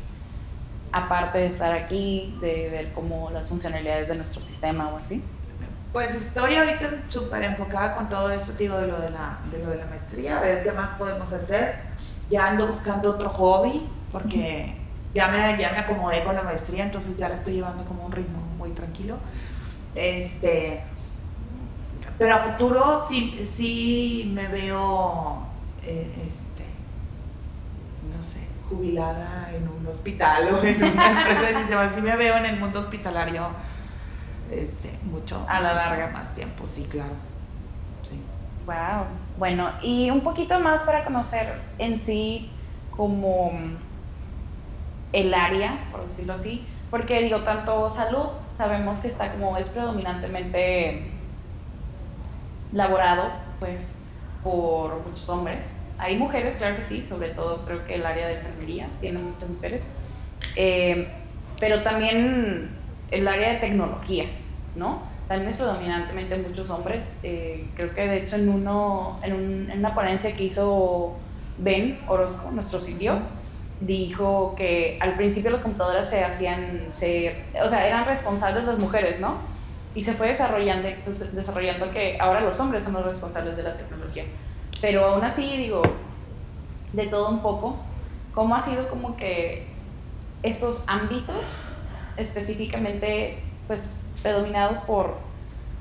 [0.91, 5.23] aparte de estar aquí, de ver como las funcionalidades de nuestro sistema o así.
[5.93, 9.69] Pues estoy ahorita súper enfocada con todo esto, digo, de lo de, la, de lo
[9.69, 11.75] de la maestría, a ver qué más podemos hacer.
[12.29, 14.75] Ya ando buscando otro hobby, porque
[15.17, 18.11] ya me, ya me acomodé con la maestría, entonces ya la estoy llevando como un
[18.11, 19.17] ritmo muy tranquilo.
[19.95, 20.83] Este,
[22.19, 25.39] pero a futuro sí, sí me veo,
[25.81, 26.65] eh, este,
[28.15, 31.89] no sé, jubilada en un hospital o en una empresa de sistema.
[31.89, 33.47] Sí me veo en el mundo hospitalario
[34.51, 35.43] este, mucho.
[35.49, 36.11] A la larga.
[36.11, 37.13] Más tiempo, sí, claro.
[38.07, 38.21] Sí.
[38.67, 39.05] Wow.
[39.39, 42.51] Bueno, y un poquito más para conocer en sí
[42.91, 43.51] como
[45.13, 51.09] el área, por decirlo así, porque digo, tanto salud, sabemos que está como es predominantemente
[52.71, 53.93] laborado, pues,
[54.43, 55.71] por muchos hombres.
[55.97, 59.49] Hay mujeres, claro que sí, sobre todo creo que el área de enfermería tiene muchas
[59.49, 59.87] mujeres,
[60.55, 61.07] eh,
[61.59, 62.69] pero también
[63.11, 64.25] el área de tecnología,
[64.75, 65.01] ¿no?
[65.27, 67.15] También es predominantemente muchos hombres.
[67.23, 71.15] Eh, creo que de hecho en, uno, en, una ponencia que hizo
[71.57, 73.19] Ben Orozco, nuestro sitio,
[73.79, 79.19] dijo que al principio las computadoras se hacían, se, o sea, eran responsables las mujeres,
[79.19, 79.35] ¿no?
[79.93, 83.77] Y se fue desarrollando, pues, desarrollando que ahora los hombres son los responsables de la
[83.77, 84.25] tecnología.
[84.81, 85.81] Pero aún así, digo,
[86.93, 87.77] de todo un poco,
[88.33, 89.67] ¿cómo ha sido como que
[90.43, 91.63] estos ámbitos
[92.15, 93.87] específicamente pues
[94.21, 95.15] predominados por,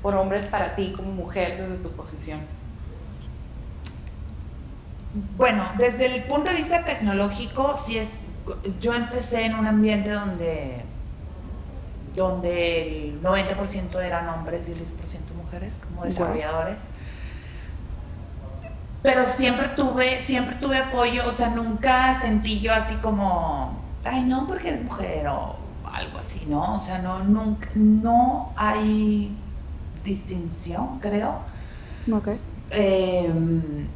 [0.01, 2.41] por hombres para ti como mujer desde tu posición?
[5.37, 8.19] Bueno, desde el punto de vista tecnológico, sí es,
[8.79, 10.83] yo empecé en un ambiente donde,
[12.15, 14.83] donde el 90% eran hombres y el 10%
[15.35, 16.89] mujeres como desarrolladores.
[19.01, 24.47] Pero siempre tuve, siempre tuve apoyo, o sea, nunca sentí yo así como, ay no,
[24.47, 25.55] porque eres mujer o
[25.93, 26.75] algo así, ¿no?
[26.75, 29.35] O sea, no, nunca, no hay
[30.03, 31.39] distinción, creo.
[32.11, 32.29] Ok.
[32.69, 33.87] Em,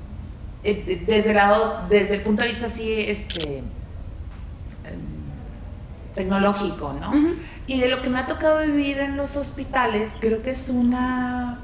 [0.64, 3.64] eh, desde el lado, desde el punto de vista así, este em,
[6.14, 7.12] tecnológico, ¿no?
[7.66, 11.60] Y de lo que me ha tocado vivir en los hospitales, creo que es una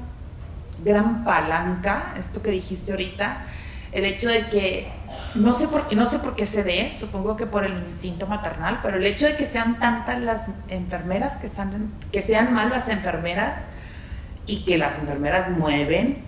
[0.84, 3.46] gran palanca, esto que dijiste ahorita,
[3.92, 4.88] el hecho de que,
[5.34, 8.80] no sé por, no sé por qué se dé, supongo que por el instinto maternal,
[8.82, 12.88] pero el hecho de que sean tantas las enfermeras, que, están, que sean más las
[12.88, 13.68] enfermeras
[14.46, 16.27] y que las enfermeras mueven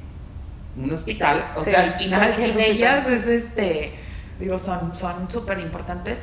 [0.76, 3.94] un hospital, o sea, al final de ellas es este,
[4.38, 4.94] digo, son
[5.30, 6.22] súper importantes.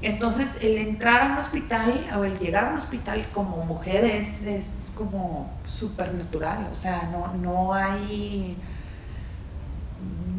[0.00, 4.44] Entonces, el entrar a un hospital o el llegar a un hospital como mujer es,
[4.44, 8.56] es como súper natural, o sea, no, no hay,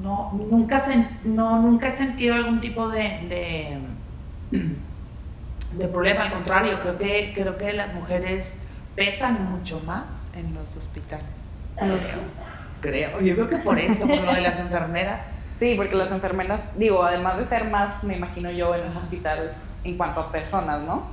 [0.02, 0.82] no, nunca,
[1.26, 3.82] no, nunca he sentido algún tipo de,
[5.78, 8.60] de, problema, al contrario, creo que, creo que las mujeres
[8.96, 11.26] pesan mucho más en los hospitales.
[12.82, 15.26] Creo, yo creo que por esto, por lo de las enfermeras.
[15.52, 19.56] Sí, porque las enfermeras, digo, además de ser más, me imagino yo, en un hospital
[19.84, 21.04] en cuanto a personas, ¿no?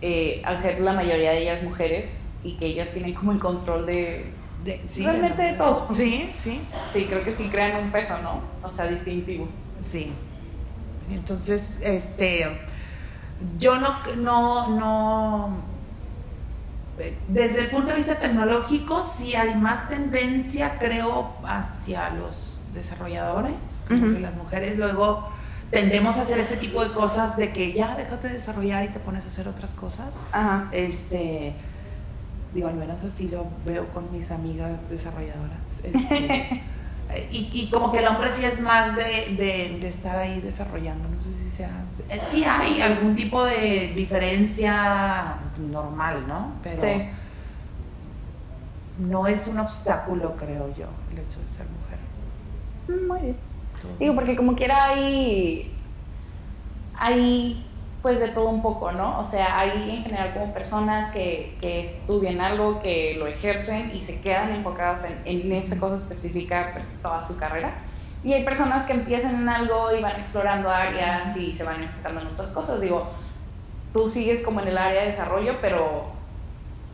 [0.00, 3.84] Eh, al ser la mayoría de ellas mujeres y que ellas tienen como el control
[3.84, 4.32] de,
[4.98, 5.86] realmente de, todo.
[5.94, 6.60] Sí, sí.
[6.92, 8.40] Sí, creo que sí crean un peso, ¿no?
[8.62, 9.48] O sea, distintivo.
[9.80, 10.12] Sí.
[11.10, 12.46] Entonces, este,
[13.58, 15.56] yo no, no, no,
[17.28, 22.36] desde el punto de vista tecnológico, sí hay más tendencia, creo, hacia los
[22.72, 25.28] desarrolladores, que las mujeres luego
[25.70, 29.00] tendemos a hacer este tipo de cosas de que ya déjate de desarrollar y te
[29.00, 30.14] pones a hacer otras cosas.
[30.32, 30.68] Ajá.
[30.72, 31.54] Este,
[32.54, 35.58] digo, al menos así lo veo con mis amigas desarrolladoras.
[37.10, 41.06] Este, y, y, como que el hombre sí es más de, de, estar ahí desarrollando,
[41.08, 41.70] no sé si sea...
[42.26, 46.52] Sí hay algún tipo de diferencia normal, ¿no?
[46.62, 47.08] Pero sí.
[48.98, 51.98] no es un obstáculo, creo yo, el hecho de ser mujer.
[52.88, 53.36] Mm, muy bien.
[53.98, 55.72] Digo, porque como quiera hay,
[56.96, 57.66] hay
[58.02, 59.18] pues de todo un poco, ¿no?
[59.18, 64.00] O sea, hay en general como personas que, que estudian algo, que lo ejercen y
[64.00, 67.74] se quedan enfocadas en, en esa cosa específica pues, toda su carrera.
[68.24, 72.22] Y hay personas que empiezan en algo y van explorando áreas y se van enfocando
[72.22, 72.80] en otras cosas.
[72.80, 73.10] Digo,
[73.92, 76.06] tú sigues como en el área de desarrollo, pero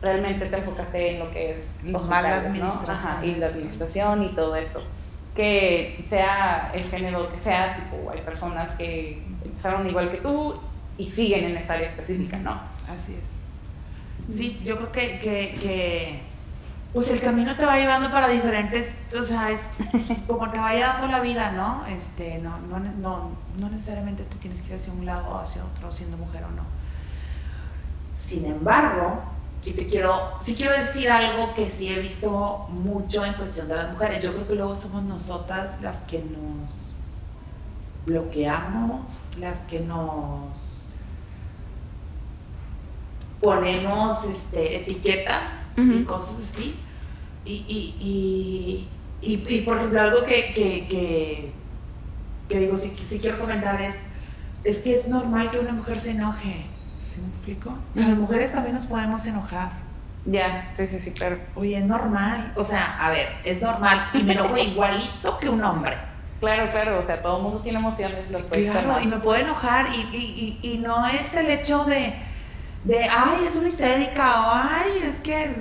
[0.01, 2.13] realmente te enfocaste en lo que es los ¿no?
[2.13, 4.83] Ajá, y la administración y todo esto.
[5.33, 10.59] Que sea el género que sea, tipo, hay personas que empezaron igual que tú
[10.97, 12.59] y siguen en esa área específica, ¿no?
[12.89, 14.35] Así es.
[14.35, 16.19] Sí, yo creo que, que, que
[16.93, 19.61] pues el camino te va llevando para diferentes, o sea, es
[20.27, 21.85] como te vaya dando la vida, ¿no?
[21.85, 25.63] Este, no, no, no, no necesariamente te tienes que ir hacia un lado o hacia
[25.63, 26.63] otro siendo mujer o no.
[28.19, 29.21] Sin embargo,
[29.59, 33.75] sí te quiero, sí quiero decir algo que sí he visto mucho en cuestión de
[33.75, 34.21] las mujeres.
[34.21, 36.91] Yo creo que luego somos nosotras las que nos
[38.05, 39.01] bloqueamos,
[39.37, 40.70] las que nos
[43.41, 46.75] ponemos este, etiquetas y cosas así.
[47.43, 48.87] Y,
[49.21, 51.51] y, por ejemplo, algo que, que,
[52.47, 53.95] que, digo, si, si, quiero comentar es,
[54.63, 56.65] es que es normal que una mujer se enoje.
[57.01, 57.69] ¿Sí me explico?
[57.69, 59.71] O sea, las mujeres también nos podemos enojar.
[60.25, 61.39] Ya, sí, sí, sí, claro.
[61.55, 62.53] Oye, es normal.
[62.55, 64.09] O sea, a ver, es normal.
[64.13, 65.97] Y me enojo igualito que un hombre.
[66.39, 69.85] Claro, claro, o sea, todo el mundo tiene emociones, los Claro, y me puedo enojar
[69.93, 72.13] y, y, y, no es el hecho de,
[72.83, 75.51] de, ay, es una histérica, o ay, es que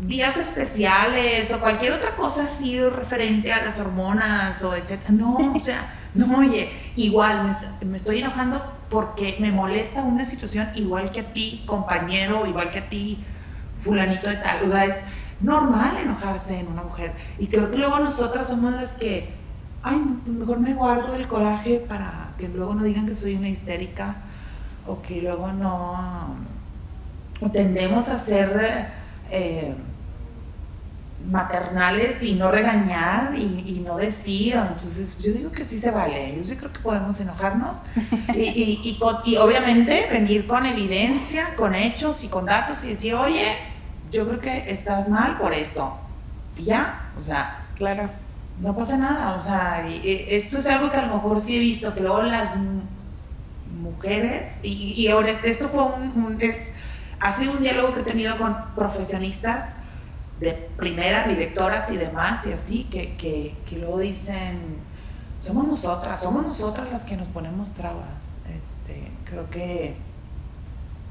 [0.00, 5.10] días especiales, o cualquier otra cosa así referente a las hormonas, o etcétera.
[5.10, 11.10] No, o sea, no, oye, igual me, estoy enojando porque me molesta una situación igual
[11.10, 13.24] que a ti, compañero, igual que a ti,
[13.82, 14.64] fulanito de tal.
[14.64, 15.02] O sea, es
[15.40, 17.12] normal enojarse en una mujer.
[17.38, 19.30] Y creo que luego nosotras somos las que,
[19.82, 24.16] ay, mejor me guardo el coraje para que luego no digan que soy una histérica
[24.86, 26.36] o que luego no
[27.52, 28.88] tendemos a ser
[29.30, 29.74] eh,
[31.30, 34.54] maternales y no regañar y, no decir.
[34.54, 36.36] Entonces, yo digo que sí se vale.
[36.36, 37.78] Yo sí creo que podemos enojarnos
[38.34, 43.54] y, y, y, obviamente venir con evidencia, con hechos y con datos y decir, oye,
[44.10, 45.96] yo creo que estás mal por esto.
[46.56, 47.66] Y ya, o sea.
[47.76, 48.08] Claro.
[48.60, 51.92] No pasa nada, o sea, esto es algo que a lo mejor sí he visto,
[51.92, 52.56] que luego las
[53.92, 56.72] mujeres, y, ahora esto fue un, es,
[57.20, 59.76] ha sido un diálogo que he tenido con profesionistas
[60.40, 64.76] de primera, directoras y demás, y así, que, que, que luego dicen,
[65.38, 68.30] somos nosotras, somos nosotras las que nos ponemos trabas.
[68.46, 69.96] Este, creo que...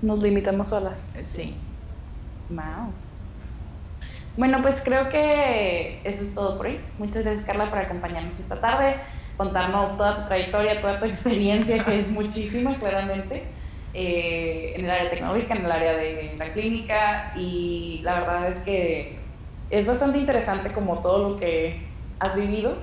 [0.01, 1.05] Nos limitamos solas.
[1.15, 1.55] Eh, sí.
[2.49, 2.91] Wow.
[4.38, 6.80] Bueno, pues creo que eso es todo por hoy.
[6.99, 8.97] Muchas gracias, Carla, por acompañarnos esta tarde,
[9.38, 13.43] contarnos toda tu trayectoria, toda tu experiencia, que es muchísima, claramente,
[13.93, 17.33] eh, en el área tecnológica, en el área de la clínica.
[17.36, 19.19] Y la verdad es que
[19.69, 21.81] es bastante interesante como todo lo que
[22.19, 22.75] has vivido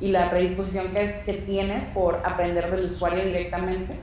[0.00, 3.98] y la predisposición que, es, que tienes por aprender del usuario directamente.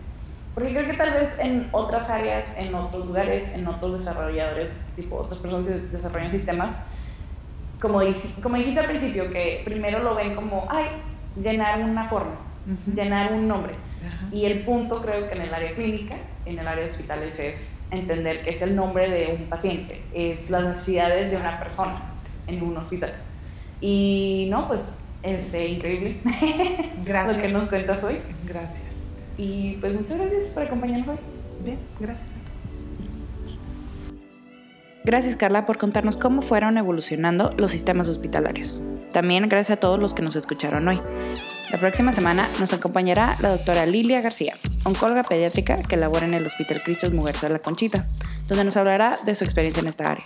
[0.54, 5.18] Porque creo que tal vez en otras áreas, en otros lugares, en otros desarrolladores, tipo
[5.18, 6.80] otras personas que desarrollan sistemas,
[7.82, 8.00] como,
[8.42, 10.88] como dijiste al principio, que primero lo ven como, ay,
[11.42, 12.36] llenar una forma,
[12.94, 13.76] llenar un nombre.
[14.32, 16.16] Y el punto creo que en el área clínica,
[16.46, 20.50] en el área de hospitales, es entender que es el nombre de un paciente, es
[20.50, 22.02] las necesidades de una persona
[22.48, 23.14] en un hospital.
[23.82, 26.18] Y no, pues, este, increíble.
[27.04, 27.38] Gracias.
[27.38, 28.20] Lo que nos cuentas hoy.
[28.46, 28.96] Gracias.
[29.38, 31.18] Y pues muchas gracias por acompañarnos hoy.
[31.64, 32.35] Bien, gracias.
[35.06, 38.82] Gracias Carla por contarnos cómo fueron evolucionando los sistemas hospitalarios.
[39.14, 41.00] También gracias a todos los que nos escucharon hoy.
[41.70, 46.48] La próxima semana nos acompañará la doctora Lilia García, oncóloga pediátrica que labora en el
[46.48, 48.08] Hospital Cristos Mujeres de la Conchita,
[48.48, 50.26] donde nos hablará de su experiencia en esta área.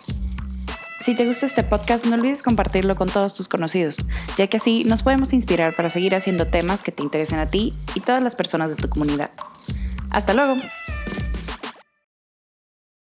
[1.01, 3.97] Si te gusta este podcast, no olvides compartirlo con todos tus conocidos,
[4.37, 7.73] ya que así nos podemos inspirar para seguir haciendo temas que te interesen a ti
[7.95, 9.29] y todas las personas de tu comunidad.
[10.09, 10.55] Hasta luego.